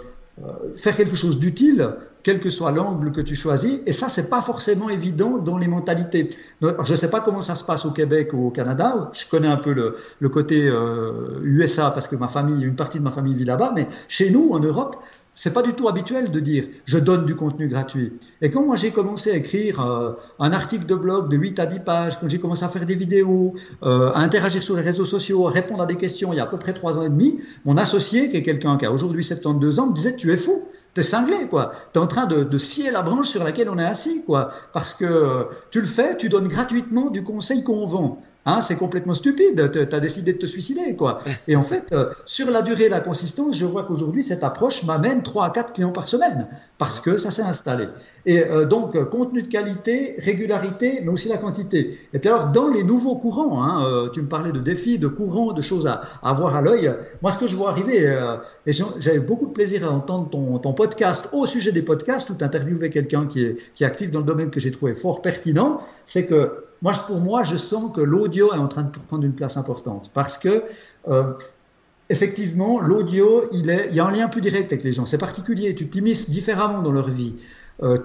[0.75, 3.81] faire quelque chose d'utile quel que soit l'angle que tu choisis.
[3.87, 6.37] Et ça, c'est pas forcément évident dans les mentalités.
[6.61, 9.11] Je ne sais pas comment ça se passe au Québec ou au Canada.
[9.13, 13.05] Je connais un peu le, côté euh, USA parce que ma famille, une partie de
[13.05, 13.73] ma famille vit là-bas.
[13.75, 14.97] Mais chez nous, en Europe,
[15.35, 18.13] c'est pas du tout habituel de dire je donne du contenu gratuit.
[18.43, 21.67] Et quand moi j'ai commencé à écrire euh, un article de blog de 8 à
[21.67, 25.05] 10 pages, quand j'ai commencé à faire des vidéos, euh, à interagir sur les réseaux
[25.05, 27.09] sociaux, à répondre à des questions il y a à peu près 3 ans et
[27.09, 30.37] demi, mon associé, qui est quelqu'un qui a aujourd'hui 72 ans, me disait tu es
[30.37, 30.65] fou.
[30.93, 31.71] T'es cinglé, quoi.
[31.93, 34.51] T'es en train de, de, scier la branche sur laquelle on est assis, quoi.
[34.73, 38.21] Parce que tu le fais, tu donnes gratuitement du conseil qu'on vend.
[38.47, 39.71] Hein, c'est complètement stupide.
[39.71, 41.21] Tu as décidé de te suicider, quoi.
[41.49, 44.83] Et en fait, euh, sur la durée et la consistance, je vois qu'aujourd'hui, cette approche
[44.85, 46.47] m'amène 3 à 4 clients par semaine
[46.79, 47.89] parce que ça s'est installé.
[48.27, 51.99] Et euh, donc, euh, contenu de qualité, régularité, mais aussi la quantité.
[52.13, 55.09] Et puis alors, dans les nouveaux courants, hein, euh, tu me parlais de défis, de
[55.09, 56.95] courants, de choses à, à voir à l'œil.
[57.23, 60.59] Moi, ce que je vois arriver, euh, et j'avais beaucoup de plaisir à entendre ton,
[60.59, 64.11] ton podcast au sujet des podcasts, où tu interviewais quelqu'un qui est, qui est actif
[64.11, 67.95] dans le domaine que j'ai trouvé fort pertinent, c'est que moi, pour moi, je sens
[67.95, 70.65] que l'audio est en train de prendre une place importante parce que
[71.09, 71.35] euh,
[72.09, 75.07] effectivement, l'audio, il, est, il y a un lien plus direct avec les gens.
[75.07, 75.75] C'est particulier.
[75.75, 77.35] Tu t'immisces différemment dans leur vie.
[77.83, 77.99] Euh,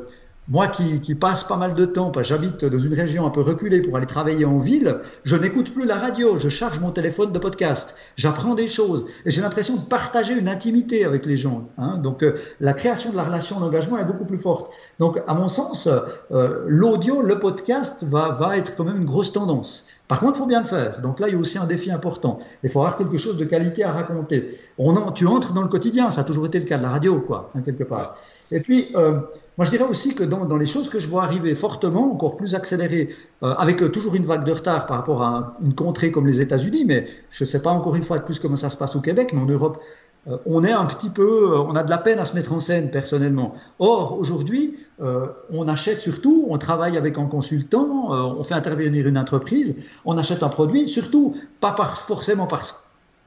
[0.48, 3.42] moi qui, qui, passe pas mal de temps, parce j'habite dans une région un peu
[3.42, 7.32] reculée pour aller travailler en ville, je n'écoute plus la radio, je charge mon téléphone
[7.32, 11.68] de podcast, j'apprends des choses et j'ai l'impression de partager une intimité avec les gens.
[11.78, 11.98] Hein.
[11.98, 14.72] Donc euh, la création de la relation d'engagement est beaucoup plus forte.
[15.00, 15.88] Donc à mon sens,
[16.32, 19.88] euh, l'audio, le podcast va, va être quand même une grosse tendance.
[20.08, 21.02] Par contre, il faut bien le faire.
[21.02, 22.38] Donc là, il y a aussi un défi important.
[22.64, 24.58] Il faut avoir quelque chose de qualité à raconter.
[24.78, 27.20] On tu entres dans le quotidien, ça a toujours été le cas de la radio,
[27.22, 28.16] quoi, hein, quelque part.
[28.52, 29.20] Et puis, euh,
[29.58, 32.56] moi, je dirais aussi que dans, les choses que je vois arriver fortement, encore plus
[32.56, 33.10] accélérées,
[33.42, 36.42] euh, avec euh, toujours une vague de retard par rapport à une contrée comme les
[36.42, 38.96] États-Unis, mais je ne sais pas encore une fois de plus comment ça se passe
[38.98, 39.82] au Québec, mais en Europe,
[40.28, 42.60] euh, on est un petit peu, on a de la peine à se mettre en
[42.60, 43.56] scène personnellement.
[43.80, 49.76] Or, aujourd'hui, on achète surtout, on travaille avec un consultant, on fait intervenir une entreprise,
[50.06, 52.85] on achète un produit, surtout pas par, forcément parce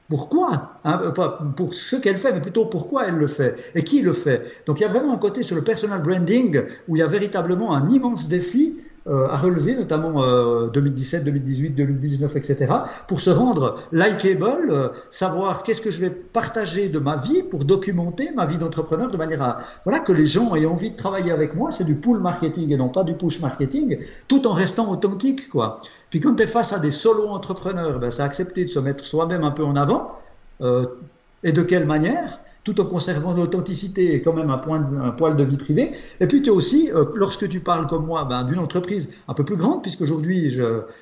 [0.09, 4.01] pourquoi, hein, pas pour ce qu'elle fait, mais plutôt pourquoi elle le fait et qui
[4.01, 4.63] le fait.
[4.65, 7.07] Donc il y a vraiment un côté sur le personal branding où il y a
[7.07, 8.75] véritablement un immense défi
[9.07, 10.21] euh, à relever, notamment
[10.67, 12.67] 2017, 2018, 2019, etc.,
[13.07, 17.63] pour se rendre likeable, euh, savoir qu'est-ce que je vais partager de ma vie pour
[17.63, 21.31] documenter ma vie d'entrepreneur de manière à voilà que les gens aient envie de travailler
[21.31, 21.71] avec moi.
[21.71, 25.79] C'est du pull marketing et non pas du push marketing, tout en restant authentique, quoi.
[26.09, 29.03] Puis quand tu es face à des solo entrepreneurs, ben, c'est accepter de se mettre
[29.03, 30.19] soi-même un peu en avant.
[30.61, 30.85] Euh,
[31.43, 32.39] et de quelle manière?
[32.63, 35.91] Tout en conservant l'authenticité et quand même un, point un poil de vie privée.
[36.19, 39.45] Et puis tu aussi, euh, lorsque tu parles comme moi ben, d'une entreprise un peu
[39.45, 40.59] plus grande, puisqu'aujourd'hui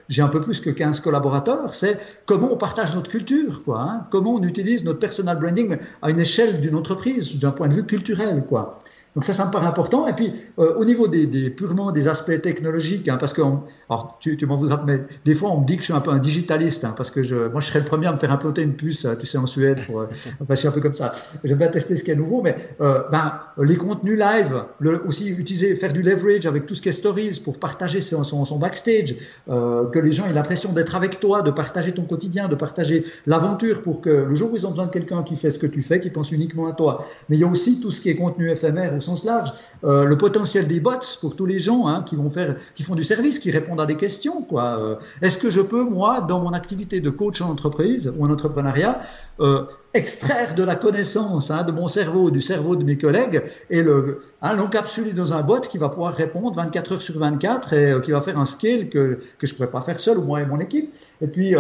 [0.08, 4.08] j'ai un peu plus que 15 collaborateurs, c'est comment on partage notre culture, quoi, hein,
[4.12, 7.86] comment on utilise notre personal branding à une échelle d'une entreprise, d'un point de vue
[7.86, 8.46] culturel.
[8.48, 8.80] quoi.
[9.18, 10.08] Donc ça, ça me paraît important.
[10.08, 14.20] Et puis, euh, au niveau des, des, purement des aspects technologiques, hein, parce que, alors
[14.20, 16.12] tu, tu m'en voudras, mais des fois on me dit que je suis un peu
[16.12, 18.62] un digitaliste, hein, parce que je, moi je serais le premier à me faire implanter
[18.62, 19.80] une puce, euh, tu sais, en Suède.
[19.88, 20.08] Pour, euh,
[20.40, 21.14] enfin, je suis un peu comme ça.
[21.44, 25.30] J'aime bien tester ce qui est nouveau, mais euh, ben, les contenus live, le, aussi
[25.30, 28.60] utiliser, faire du leverage avec tout ce qui est stories pour partager son, son, son
[28.60, 29.16] backstage,
[29.50, 33.04] euh, que les gens aient l'impression d'être avec toi, de partager ton quotidien, de partager
[33.26, 35.66] l'aventure, pour que le jour où ils ont besoin de quelqu'un qui fait ce que
[35.66, 37.04] tu fais, qui pense uniquement à toi.
[37.30, 40.18] Mais il y a aussi tout ce qui est contenu éphémère sens large, euh, le
[40.18, 40.92] potentiel des bots
[41.22, 43.86] pour tous les gens hein, qui vont faire, qui font du service, qui répondent à
[43.86, 44.42] des questions.
[44.42, 44.64] Quoi.
[44.80, 48.32] Euh, est-ce que je peux moi, dans mon activité de coach en entreprise ou en
[48.32, 49.00] entrepreneuriat,
[49.40, 53.82] euh, extraire de la connaissance hein, de mon cerveau, du cerveau de mes collègues, et
[53.82, 58.02] le hein, l'encapsuler dans un bot qui va pouvoir répondre 24 heures sur 24 et
[58.04, 60.46] qui va faire un scale que que je pourrais pas faire seul, ou moi et
[60.46, 60.94] mon équipe.
[61.22, 61.56] Et puis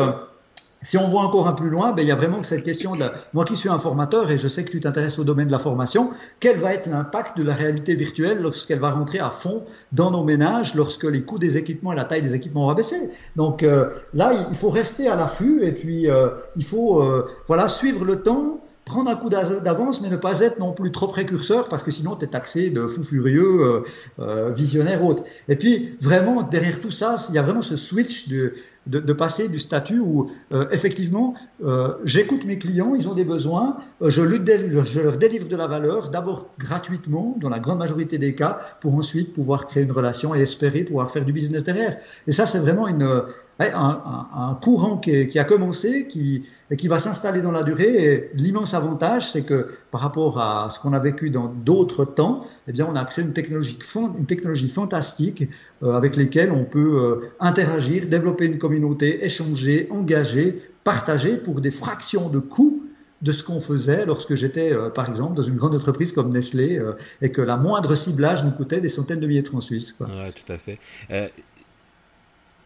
[0.81, 3.05] si on voit encore un plus loin, ben, il y a vraiment cette question de
[3.33, 5.59] moi qui suis un formateur et je sais que tu t'intéresses au domaine de la
[5.59, 10.11] formation, quel va être l'impact de la réalité virtuelle lorsqu'elle va rentrer à fond dans
[10.11, 13.09] nos ménages, lorsque les coûts des équipements et la taille des équipements vont baisser.
[13.35, 17.67] Donc euh, là, il faut rester à l'affût et puis euh, il faut euh, voilà
[17.69, 21.67] suivre le temps, prendre un coup d'avance, mais ne pas être non plus trop précurseur,
[21.69, 23.83] parce que sinon tu es taxé de fou furieux, euh,
[24.19, 25.23] euh, visionnaire autre.
[25.47, 28.53] Et puis vraiment derrière tout ça, il y a vraiment ce switch de,
[28.87, 33.25] de, de passer du statut où euh, effectivement euh, j'écoute mes clients, ils ont des
[33.25, 34.39] besoins, euh, je, lui
[34.83, 38.95] je leur délivre de la valeur, d'abord gratuitement, dans la grande majorité des cas, pour
[38.95, 41.97] ensuite pouvoir créer une relation et espérer pouvoir faire du business derrière.
[42.27, 43.23] Et ça c'est vraiment une
[43.59, 48.29] un, un, courant qui, a commencé, qui, et qui va s'installer dans la durée.
[48.35, 52.71] L'immense avantage, c'est que par rapport à ce qu'on a vécu dans d'autres temps, eh
[52.71, 55.49] bien, on a accès à une technologie, une technologie fantastique
[55.83, 61.71] euh, avec lesquelles on peut euh, interagir, développer une communauté, échanger, engager, partager pour des
[61.71, 62.83] fractions de coûts
[63.23, 66.79] de ce qu'on faisait lorsque j'étais, euh, par exemple, dans une grande entreprise comme Nestlé
[67.23, 69.93] et que la moindre ciblage nous coûtait des centaines de milliers de francs suisses.
[69.93, 70.05] Quoi.
[70.05, 70.77] Ouais, tout à fait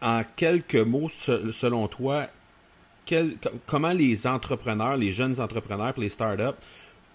[0.02, 2.26] en quelques mots, selon toi,
[3.04, 3.36] quel,
[3.66, 6.58] comment les entrepreneurs, les jeunes entrepreneurs, les startups,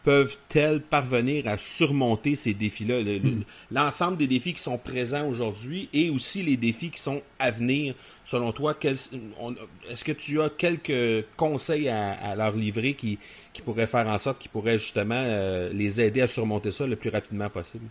[0.03, 3.01] peuvent-elles parvenir à surmonter ces défis-là?
[3.01, 3.41] Hmm.
[3.71, 7.93] L'ensemble des défis qui sont présents aujourd'hui et aussi les défis qui sont à venir,
[8.23, 13.19] selon toi, est-ce que tu as quelques conseils à, à leur livrer qui,
[13.51, 16.95] qui, pourraient faire en sorte qu'ils pourraient justement euh, les aider à surmonter ça le
[16.95, 17.87] plus rapidement possible?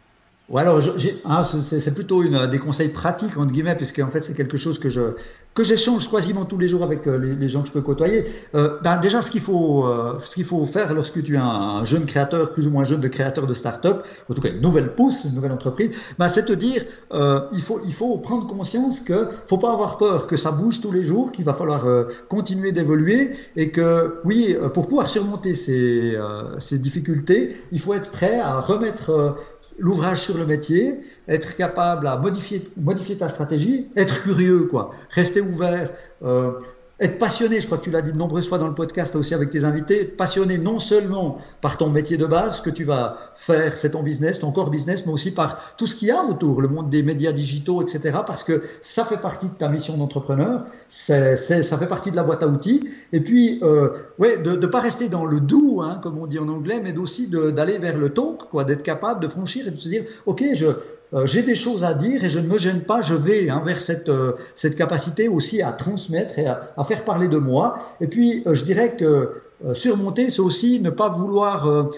[0.49, 0.81] Ouais, alors
[1.25, 4.79] hein, c'est plutôt une, des conseils pratiques entre guillemets, puisque en fait c'est quelque chose
[4.79, 5.15] que je
[5.55, 8.27] que j'échange quasiment tous les jours avec euh, les, gens que je peux côtoyer.
[8.55, 11.85] Euh, ben déjà, ce qu'il faut euh, ce qu'il faut faire lorsque tu es un,
[11.85, 14.95] jeune créateur, plus ou moins jeune de créateur de start-up, en tout cas une nouvelle
[14.95, 19.01] pousse, une nouvelle entreprise, ben, c'est te dire euh, il faut il faut prendre conscience
[19.01, 21.87] que faut pas avoir peur que ça bouge tous les jours, qu'il va falloir
[22.29, 26.17] continuer d'évoluer et que oui, pour pouvoir surmonter ces
[26.59, 29.37] ces difficultés, il faut être prêt à remettre
[29.79, 35.41] l'ouvrage sur le métier, être capable à modifier, modifier ta stratégie, être curieux, quoi, rester
[35.41, 35.91] ouvert.
[36.23, 36.53] Euh,
[36.99, 39.35] être passionné, je crois que tu l'as dit de nombreuses fois dans le podcast aussi
[39.35, 42.85] avec tes invités, être passionné non seulement par ton métier de base, ce que tu
[42.85, 46.11] vas faire, c'est ton business, ton core business, mais aussi par tout ce qu'il y
[46.11, 48.21] a autour, le monde des médias digitaux, etc.
[48.27, 52.43] Parce que ça fait partie de ta mission d'entrepreneur, ça fait partie de la boîte
[52.43, 52.89] à outils.
[53.13, 56.39] Et puis, euh, ouais, de ne pas rester dans le doux, hein, comme on dit
[56.39, 59.79] en anglais, mais aussi d'aller vers le talk, quoi, d'être capable de franchir et de
[59.79, 60.69] se dire, ok, je,
[61.17, 63.63] euh, j'ai des choses à dire et je ne me gêne pas, je vais hein,
[63.65, 67.79] vers cette, euh, cette capacité aussi à transmettre et à, faire parler de moi.
[68.01, 69.33] Et puis, euh, je dirais que
[69.73, 71.89] surmonter, c'est aussi ne pas vouloir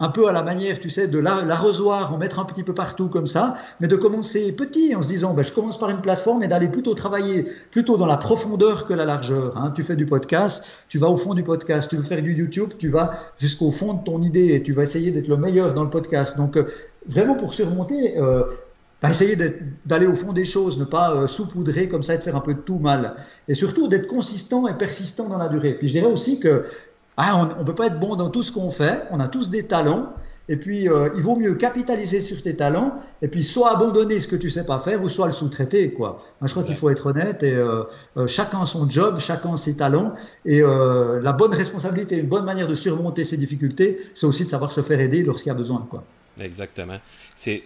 [0.00, 3.08] un peu à la manière, tu sais, de l'arrosoir, en mettre un petit peu partout
[3.08, 6.42] comme ça, mais de commencer petit en se disant, ben, je commence par une plateforme
[6.42, 9.56] et d'aller plutôt travailler plutôt dans la profondeur que la largeur.
[9.56, 9.72] Hein.
[9.74, 11.88] Tu fais du podcast, tu vas au fond du podcast.
[11.88, 14.82] Tu veux faire du YouTube, tu vas jusqu'au fond de ton idée et tu vas
[14.82, 16.36] essayer d'être le meilleur dans le podcast.
[16.36, 16.58] Donc,
[17.08, 18.44] vraiment pour surmonter, euh,
[19.02, 19.36] bah, essayer
[19.84, 22.40] d'aller au fond des choses, ne pas euh, saupoudrer comme ça et de faire un
[22.40, 23.16] peu de tout mal.
[23.48, 25.74] Et surtout d'être consistant et persistant dans la durée.
[25.74, 26.64] Puis je dirais aussi que
[27.16, 29.50] ah, on ne peut pas être bon dans tout ce qu'on fait, on a tous
[29.50, 30.12] des talents.
[30.48, 34.28] Et puis, euh, il vaut mieux capitaliser sur tes talents et puis soit abandonner ce
[34.28, 35.92] que tu sais pas faire ou soit le sous-traiter.
[35.92, 36.22] Quoi.
[36.42, 37.82] Je crois qu'il faut être honnête et euh,
[38.16, 40.14] euh, chacun son job, chacun ses talents.
[40.44, 44.50] Et euh, la bonne responsabilité, une bonne manière de surmonter ces difficultés, c'est aussi de
[44.50, 45.84] savoir se faire aider lorsqu'il y a besoin.
[45.90, 46.04] Quoi.
[46.40, 46.98] Exactement.
[47.36, 47.62] C'est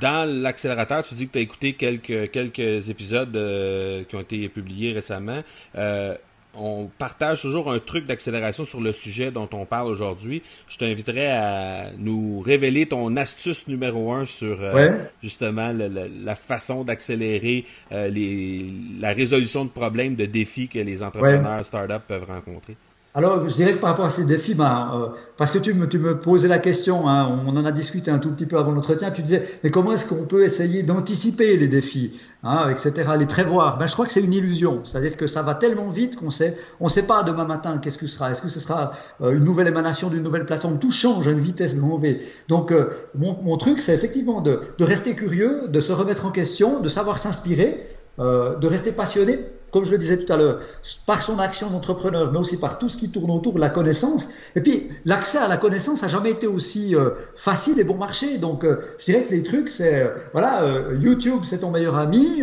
[0.00, 4.48] dans l'accélérateur, tu dis que tu as écouté quelques, quelques épisodes euh, qui ont été
[4.48, 5.40] publiés récemment.
[5.76, 6.14] Euh,
[6.56, 10.42] on partage toujours un truc d'accélération sur le sujet dont on parle aujourd'hui.
[10.68, 17.66] Je t'inviterais à nous révéler ton astuce numéro un sur euh, justement la façon d'accélérer
[17.92, 22.76] la résolution de problèmes, de défis que les entrepreneurs startups peuvent rencontrer.
[23.12, 25.88] Alors, je dirais que par rapport à ces défis, ben, euh, parce que tu me,
[25.88, 28.70] tu me posais la question, hein, on en a discuté un tout petit peu avant
[28.70, 33.26] l'entretien, tu disais, mais comment est-ce qu'on peut essayer d'anticiper les défis, hein, etc., les
[33.26, 33.78] prévoir?
[33.78, 36.56] Ben, Je crois que c'est une illusion, c'est-à-dire que ça va tellement vite qu'on sait,
[36.78, 38.30] on sait pas demain matin qu'est-ce que ce sera.
[38.30, 38.92] Est-ce que ce sera
[39.22, 40.78] euh, une nouvelle émanation d'une nouvelle plateforme?
[40.78, 42.20] Tout change à une vitesse grand V.
[42.46, 46.30] Donc, euh, mon, mon, truc, c'est effectivement de, de rester curieux, de se remettre en
[46.30, 49.38] question, de savoir s'inspirer, de rester passionné
[49.70, 50.60] comme je le disais tout à l'heure,
[51.06, 54.30] par son action d'entrepreneur, mais aussi par tout ce qui tourne autour la connaissance.
[54.56, 58.38] Et puis, l'accès à la connaissance n'a jamais été aussi euh, facile et bon marché.
[58.38, 60.62] Donc, euh, je dirais que les trucs, c'est, euh, voilà,
[60.98, 62.42] YouTube, c'est ton meilleur ami,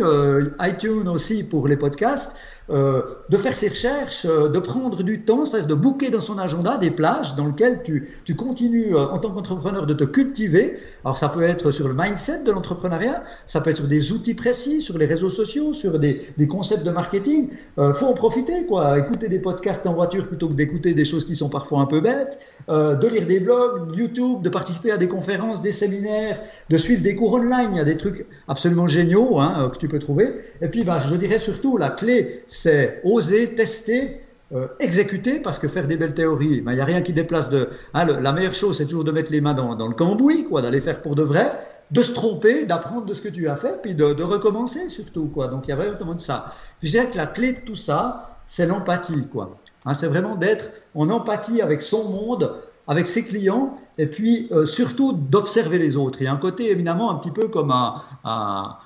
[0.60, 2.34] iTunes aussi pour les podcasts.
[2.70, 3.00] Euh,
[3.30, 6.76] de faire ses recherches, euh, de prendre du temps, c'est-à-dire de booker dans son agenda
[6.76, 10.78] des plages dans lesquelles tu, tu continues euh, en tant qu'entrepreneur de te cultiver.
[11.02, 14.34] Alors ça peut être sur le mindset de l'entrepreneuriat, ça peut être sur des outils
[14.34, 17.48] précis, sur les réseaux sociaux, sur des, concepts de marketing.
[17.76, 18.98] faut en profiter, quoi.
[18.98, 22.00] Écouter des podcasts en voiture plutôt que d'écouter des choses qui sont parfois un peu
[22.00, 27.02] bêtes, de lire des blogs, YouTube, de participer à des conférences, des séminaires, de suivre
[27.02, 27.70] des cours online.
[27.72, 30.34] Il y a des trucs absolument géniaux hein, que tu peux trouver.
[30.62, 34.20] Et puis, bah, je dirais surtout la clé, c'est oser, tester,
[34.52, 37.50] euh, exécuter, parce que faire des belles théories, il ben, n'y a rien qui déplace
[37.50, 37.68] de...
[37.94, 40.80] Hein, la meilleure chose, c'est toujours de mettre les mains dans, le cambouis, quoi, d'aller
[40.80, 41.52] faire pour de vrai,
[41.90, 45.26] de se tromper, d'apprendre de ce que tu as fait, puis de, recommencer surtout.
[45.26, 45.48] Quoi.
[45.48, 46.52] Donc il y a vraiment de ça.
[46.82, 49.26] Je dirais que la clé de tout ça, c'est l'empathie.
[49.30, 49.56] quoi.
[49.84, 52.56] Hein, c'est vraiment d'être en empathie avec son monde,
[52.88, 56.22] avec ses clients, et puis euh, surtout d'observer les autres.
[56.22, 58.76] Il y a un côté éminemment un petit peu comme un, un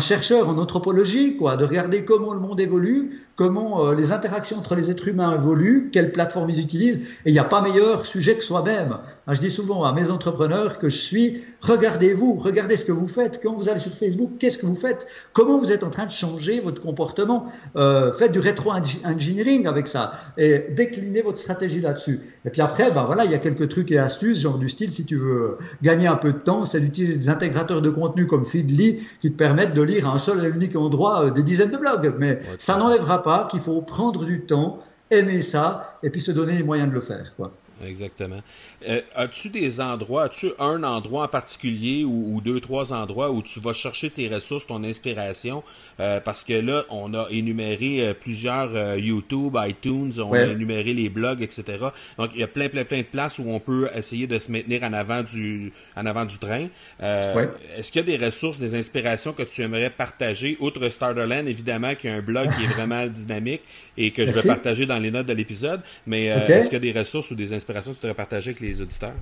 [0.00, 4.74] chercheur en anthropologie, quoi, de regarder comment le monde évolue, comment euh, les interactions entre
[4.74, 8.36] les êtres humains évoluent, quelles plateformes ils utilisent, et il n'y a pas meilleur sujet
[8.36, 8.98] que soi-même.
[9.30, 13.06] Hein, je dis souvent à mes entrepreneurs que je suis, regardez-vous, regardez ce que vous
[13.06, 16.06] faites, quand vous allez sur Facebook, qu'est-ce que vous faites, comment vous êtes en train
[16.06, 22.18] de changer votre comportement, euh, faites du rétro-engineering avec ça, et déclinez votre stratégie là-dessus.
[22.44, 24.92] Et puis après, ben voilà, il y a quelques trucs et astuces, genre du style,
[24.92, 28.44] si tu veux gagner un peu de temps, c'est d'utiliser des intégrateurs de contenu comme
[28.44, 31.70] Feedly qui te permettent de lire à un seul et unique endroit euh, des dizaines
[31.70, 34.80] de blogs, mais ça n'enlèvera pas qu'il faut prendre du temps,
[35.12, 37.32] aimer ça, et puis se donner les moyens de le faire.
[37.36, 37.52] Quoi.
[37.86, 38.40] Exactement.
[38.88, 43.60] Euh, as-tu des endroits, as-tu un endroit en particulier ou, deux, trois endroits où tu
[43.60, 45.62] vas chercher tes ressources, ton inspiration?
[45.98, 51.08] Euh, parce que là, on a énuméré euh, plusieurs YouTube, iTunes, on a énuméré les
[51.08, 51.78] blogs, etc.
[52.18, 54.52] Donc, il y a plein, plein, plein de places où on peut essayer de se
[54.52, 56.68] maintenir en avant du, en avant du train.
[57.00, 61.94] Est-ce qu'il y a des ressources, des inspirations que tu aimerais partager, outre Starterland, évidemment,
[61.94, 63.62] qui est un blog qui est vraiment dynamique
[63.96, 66.92] et que je vais partager dans les notes de l'épisode, mais est-ce qu'il y a
[66.92, 69.14] des ressources ou des inspirations que tu voudrais partager avec les auditeurs?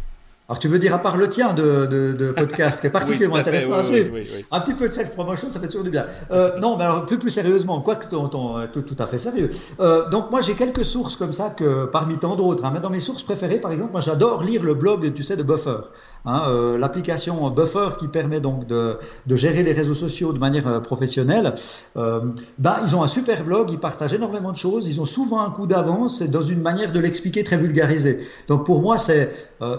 [0.49, 3.37] Alors tu veux dire à part le tien de, de, de podcast, qui est particulièrement
[3.37, 4.17] intéressant à suivre.
[4.51, 6.07] un petit peu de self-promotion, ça fait toujours du bien.
[6.31, 9.19] Euh, non, mais alors plus, plus sérieusement, quoi que ton, ton, tout, tout, à fait
[9.19, 9.51] sérieux.
[9.81, 12.65] Euh, donc moi j'ai quelques sources comme ça que parmi tant d'autres.
[12.65, 15.37] Hein, mais dans mes sources préférées, par exemple, moi j'adore lire le blog, tu sais,
[15.37, 15.81] de Buffer.
[16.29, 18.99] Hein, euh, L'application Buffer qui permet donc de,
[19.31, 21.55] gérer les réseaux sociaux de manière euh, professionnelle,
[21.97, 22.21] euh,
[22.59, 25.51] ben, ils ont un super blog, ils partagent énormément de choses, ils ont souvent un
[25.51, 28.21] coup d'avance dans une manière de l'expliquer très vulgarisée.
[28.47, 29.33] Donc pour moi, c'est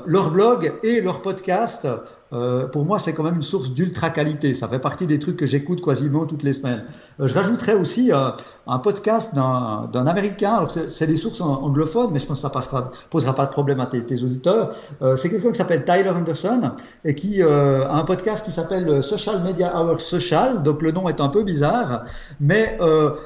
[0.08, 1.88] leur blog et leur podcast
[2.32, 4.54] euh, pour moi, c'est quand même une source d'ultra qualité.
[4.54, 6.86] Ça fait partie des trucs que j'écoute quasiment toutes les semaines.
[7.20, 8.30] Euh, je rajouterais aussi euh,
[8.68, 10.54] un podcast d'un Américain.
[10.54, 13.80] Alors, c'est des sources anglophones, mais je pense que ça passera, posera pas de problème
[13.80, 14.76] à tes, tes auditeurs.
[15.02, 16.72] Euh, c'est quelqu'un qui s'appelle Tyler Anderson
[17.04, 20.63] et qui a un podcast qui s'appelle Social Media Hour Social.
[20.63, 22.04] Donc, le nom est un peu bizarre,
[22.39, 22.78] mais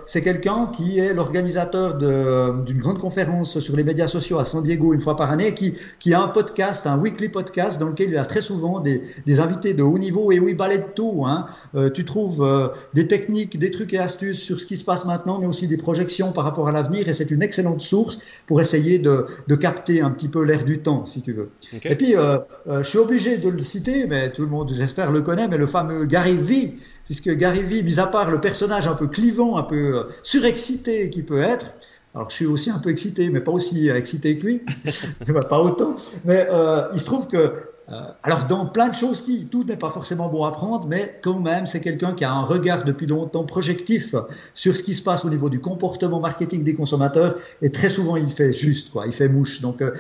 [0.06, 4.94] c'est quelqu'un qui est l'organisateur d'une grande conférence sur les médias sociaux à San Diego
[4.94, 8.18] une fois par année, qui, qui a un podcast, un weekly podcast, dans lequel il
[8.18, 8.93] a très souvent des
[9.26, 11.24] des, invités de haut niveau et où ils balayent tout.
[11.26, 11.48] Hein.
[11.76, 15.06] Euh, tu trouves euh, des techniques, des trucs et astuces sur ce qui se passe
[15.06, 17.08] maintenant, mais aussi des projections par rapport à l'avenir.
[17.08, 20.80] Et c'est une excellente source pour essayer de, de capter un petit peu l'air du
[20.80, 21.50] temps, si tu veux.
[21.84, 25.22] Et puis, euh, je suis obligé de le citer, mais tout le monde, j'espère, le
[25.22, 28.96] connaît, mais le fameux Gary Vee, puisque Gary Vee, mis à part le personnage un
[28.96, 31.68] peu clivant, un peu surexcité qui peut être,
[32.16, 34.62] alors je suis aussi un peu excité, mais pas aussi excité que lui,
[35.50, 35.96] pas autant.
[36.26, 37.54] Mais euh, il se trouve que
[37.90, 41.40] euh, alors dans plein de choses tout n'est pas forcément bon à prendre, mais quand
[41.40, 44.16] même c'est quelqu'un qui a un regard depuis longtemps projectif
[44.54, 48.16] sur ce qui se passe au niveau du comportement marketing des consommateurs et très souvent
[48.16, 49.62] il fait juste quoi, il fait mouche.
[49.62, 49.92] Donc euh,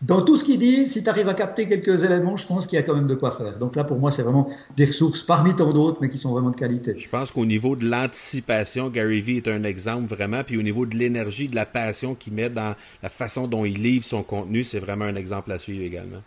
[0.00, 2.76] dans tout ce qu'il dit, si tu arrives à capter quelques éléments, je pense qu'il
[2.76, 3.58] y a quand même de quoi faire.
[3.58, 6.50] Donc là, pour moi, c'est vraiment des ressources parmi tant d'autres, mais qui sont vraiment
[6.50, 6.94] de qualité.
[6.96, 10.44] Je pense qu'au niveau de l'anticipation, Gary Vee est un exemple vraiment.
[10.44, 13.82] Puis au niveau de l'énergie, de la passion qu'il met dans la façon dont il
[13.82, 16.22] livre son contenu, c'est vraiment un exemple à suivre également.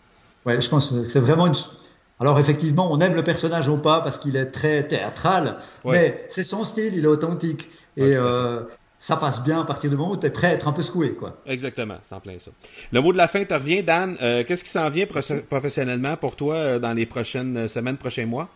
[0.45, 1.55] Ouais, je pense que c'est vraiment une.
[2.19, 6.43] Alors effectivement, on aime le personnage ou pas parce qu'il est très théâtral, mais c'est
[6.43, 7.67] son style, il est authentique.
[7.97, 8.61] Et euh,
[8.99, 10.83] ça passe bien à partir du moment où tu es prêt à être un peu
[10.83, 11.13] secoué.
[11.13, 11.41] Quoi.
[11.47, 12.51] Exactement, c'est en plein ça.
[12.91, 14.15] Le mot de la fin te revient, Dan.
[14.21, 15.07] Euh, Qu'est-ce qui s'en vient
[15.49, 18.47] professionnellement pour toi euh, dans les prochaines semaines, prochains mois?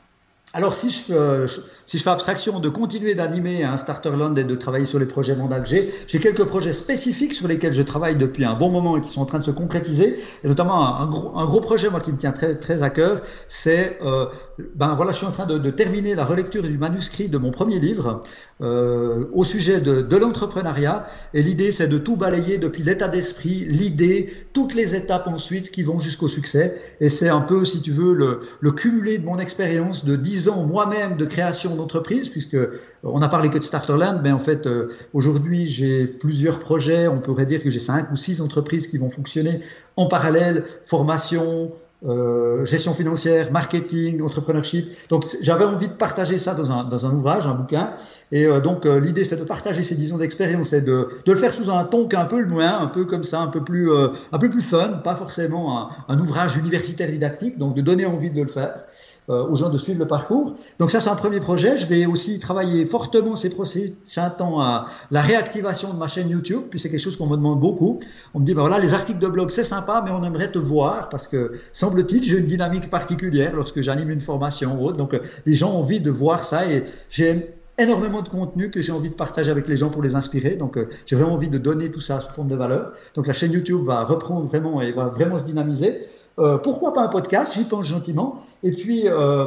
[0.56, 1.48] Alors, si je, euh,
[1.86, 5.36] si je fais abstraction de continuer d'animer un Starterland et de travailler sur les projets
[5.36, 8.96] mandats que j'ai, j'ai quelques projets spécifiques sur lesquels je travaille depuis un bon moment
[8.96, 10.18] et qui sont en train de se concrétiser.
[10.46, 14.28] Et notamment un, gros, projet, moi, qui me tient très, très à cœur, c'est, euh,
[14.76, 17.80] ben voilà, je suis en train de, terminer la relecture du manuscrit de mon premier
[17.80, 18.24] livre
[18.62, 21.06] euh, au sujet de, l'entrepreneuriat.
[21.34, 25.84] Et l'idée, c'est de tout balayer depuis l'état d'esprit, l'idée, toutes les étapes ensuite qui
[25.84, 26.80] vont jusqu'au succès.
[27.02, 30.45] Et c'est un peu, si tu veux, le, le cumulé de mon expérience de 10
[30.54, 32.58] moi-même de création d'entreprise, puisque
[33.04, 37.08] on a parlé que de Starterland, mais en fait, euh, aujourd'hui, j'ai plusieurs projets.
[37.08, 39.62] On pourrait dire que j'ai cinq ou six entreprises qui vont fonctionner
[39.96, 41.72] en parallèle, formation,
[42.06, 44.88] euh, gestion financière, marketing, entrepreneurship.
[45.10, 47.94] Donc j'avais envie de partager ça dans un, dans un ouvrage, un bouquin.
[48.32, 51.38] Et euh, donc l'idée c'est de partager ces dix ans d'expérience et de, de le
[51.38, 54.38] faire sous un ton un peu loin, un peu comme ça, un peu plus, un
[54.38, 58.50] peu plus fun, pas forcément un, ouvrage universitaire didactique, donc de donner envie de le
[58.50, 58.82] faire.
[59.28, 60.56] Euh, aux gens de suivre le parcours.
[60.78, 61.78] Donc ça, c'est un premier projet.
[61.78, 66.62] Je vais aussi travailler fortement ces prochains temps à la réactivation de ma chaîne YouTube.
[66.70, 68.00] Puis c'est quelque chose qu'on me demande beaucoup.
[68.36, 70.60] On me dit, ben voilà, les articles de blog, c'est sympa, mais on aimerait te
[70.60, 74.98] voir parce que, semble-t-il, j'ai une dynamique particulière lorsque j'anime une formation ou autre.
[74.98, 78.92] Donc les gens ont envie de voir ça et j'ai énormément de contenu que j'ai
[78.92, 80.56] envie de partager avec les gens pour les inspirer.
[80.56, 82.94] Donc, euh, j'ai vraiment envie de donner tout ça sous forme de valeur.
[83.16, 86.08] Donc, la chaîne YouTube va reprendre vraiment et va vraiment se dynamiser.
[86.40, 88.44] Euh, pourquoi pas un podcast J'y pense gentiment.
[88.64, 89.46] Et puis, euh,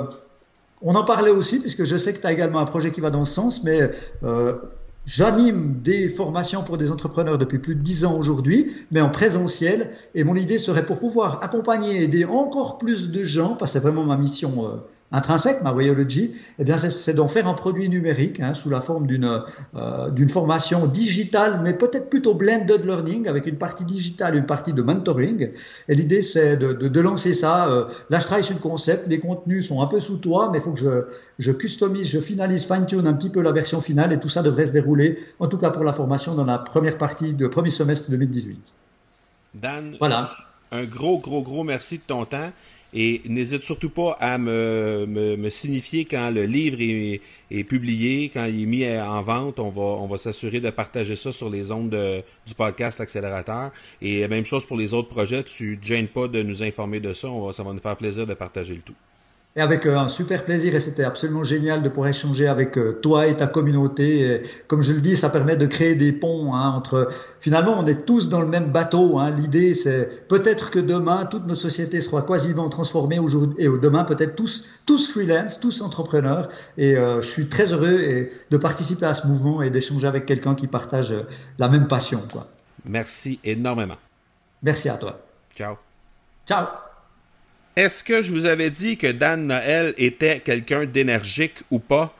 [0.83, 3.11] on en parlait aussi, puisque je sais que tu as également un projet qui va
[3.11, 3.91] dans ce sens, mais
[4.23, 4.55] euh,
[5.07, 9.91] j'anime des formations pour des entrepreneurs depuis plus de dix ans aujourd'hui, mais en présentiel.
[10.15, 13.79] Et mon idée serait pour pouvoir accompagner et aider encore plus de gens, parce que
[13.79, 14.77] c'est vraiment ma mission euh,
[15.11, 19.07] intrinsèque, ma Wayology, eh bien, c'est d'en faire un produit numérique hein, sous la forme
[19.07, 19.43] d'une
[19.75, 24.73] euh, d'une formation digitale, mais peut-être plutôt blended learning avec une partie digitale, une partie
[24.73, 25.51] de mentoring.
[25.89, 27.69] Et l'idée, c'est de, de, de, lancer ça.
[27.69, 29.07] Euh, là, je travaille sur le concept.
[29.07, 31.05] Les contenus sont un peu sous toi, mais il faut que je,
[31.39, 34.67] je customise, je finalise, fine-tune un petit peu la version finale, et tout ça devrait
[34.67, 38.11] se dérouler, en tout cas pour la formation, dans la première partie de premier semestre
[38.11, 38.61] 2018.
[39.55, 40.29] Dan, voilà.
[40.71, 42.51] un gros, gros, gros merci de ton temps.
[42.95, 48.63] Et n'hésite surtout pas à me, me, signifier quand le livre est, publié, quand il
[48.63, 49.59] est mis en vente.
[49.59, 53.73] On va, on va s'assurer de partager ça sur les ondes de, du podcast Accélérateur.
[54.01, 55.43] Et même chose pour les autres projets.
[55.43, 57.29] Tu ne gênes pas de nous informer de ça.
[57.29, 58.95] On va, ça va nous faire plaisir de partager le tout.
[59.59, 62.93] Et avec euh, un super plaisir et c'était absolument génial de pouvoir échanger avec euh,
[63.03, 64.21] toi et ta communauté.
[64.21, 67.09] Et, comme je le dis, ça permet de créer des ponts hein, entre.
[67.41, 69.19] Finalement, on est tous dans le même bateau.
[69.19, 69.33] Hein.
[69.33, 74.37] L'idée, c'est peut-être que demain, toutes nos sociétés seront quasiment transformées aujourd'hui et demain, peut-être
[74.37, 76.49] tous, tous freelance, tous entrepreneurs.
[76.77, 80.55] Et euh, je suis très heureux de participer à ce mouvement et d'échanger avec quelqu'un
[80.55, 81.13] qui partage
[81.59, 82.23] la même passion.
[82.31, 82.47] Quoi.
[82.85, 83.97] Merci énormément.
[84.63, 85.19] Merci à toi.
[85.57, 85.77] Ciao.
[86.47, 86.88] Ciao.
[87.79, 92.13] Est-ce que je vous avais dit que Dan Noël était quelqu'un d'énergique ou pas?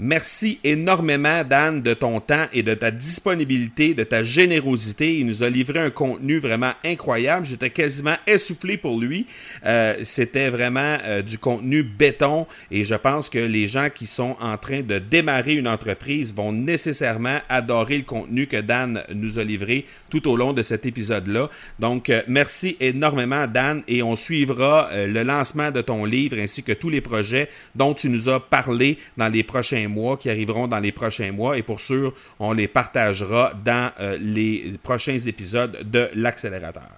[0.00, 5.18] Merci énormément, Dan, de ton temps et de ta disponibilité, de ta générosité.
[5.18, 7.44] Il nous a livré un contenu vraiment incroyable.
[7.44, 9.26] J'étais quasiment essoufflé pour lui.
[9.66, 14.36] Euh, C'était vraiment euh, du contenu béton et je pense que les gens qui sont
[14.40, 19.44] en train de démarrer une entreprise vont nécessairement adorer le contenu que Dan nous a
[19.44, 21.50] livré tout au long de cet épisode-là.
[21.80, 26.62] Donc, euh, merci énormément, Dan, et on suivra euh, le lancement de ton livre ainsi
[26.62, 30.68] que tous les projets dont tu nous as parlé dans les prochains mois, qui arriveront
[30.68, 31.58] dans les prochains mois.
[31.58, 36.90] Et pour sûr, on les partagera dans euh, les prochains épisodes de l'accélérateur.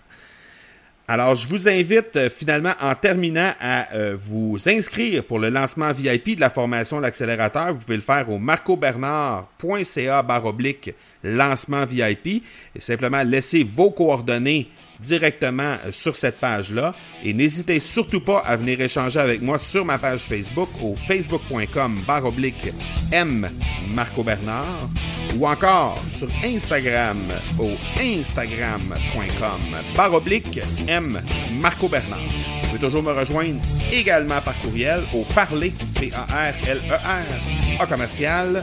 [1.13, 5.93] Alors, je vous invite euh, finalement, en terminant, à euh, vous inscrire pour le lancement
[5.93, 7.73] VIP de la formation L'accélérateur.
[7.73, 12.45] Vous pouvez le faire au marcobernard.ca baroblique lancement VIP
[12.77, 14.69] et simplement laisser vos coordonnées
[15.01, 16.95] directement sur cette page-là.
[17.25, 22.01] Et n'hésitez surtout pas à venir échanger avec moi sur ma page Facebook au facebook.com
[22.07, 22.71] baroblique
[23.13, 23.51] M
[23.89, 24.89] Marco Bernard
[25.37, 27.19] ou encore sur Instagram
[27.59, 27.71] au
[28.01, 29.61] instagram.com
[29.97, 31.21] baroblique M
[31.61, 32.19] Marco Bernard.
[32.63, 33.61] Vous pouvez toujours me rejoindre
[33.93, 38.63] également par courriel au parler, P-A-R-L-E-R, commercial,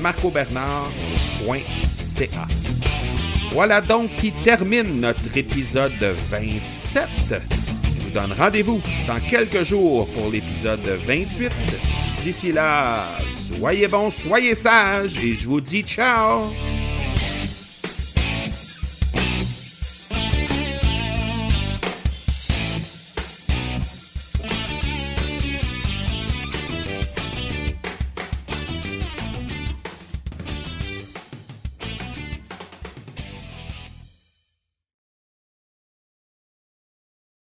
[0.00, 2.97] marcobernard.ca.
[3.58, 5.90] Voilà donc qui termine notre épisode
[6.30, 7.08] 27.
[7.28, 11.50] Je vous donne rendez-vous dans quelques jours pour l'épisode 28.
[12.22, 16.52] D'ici là, soyez bons, soyez sages et je vous dis ciao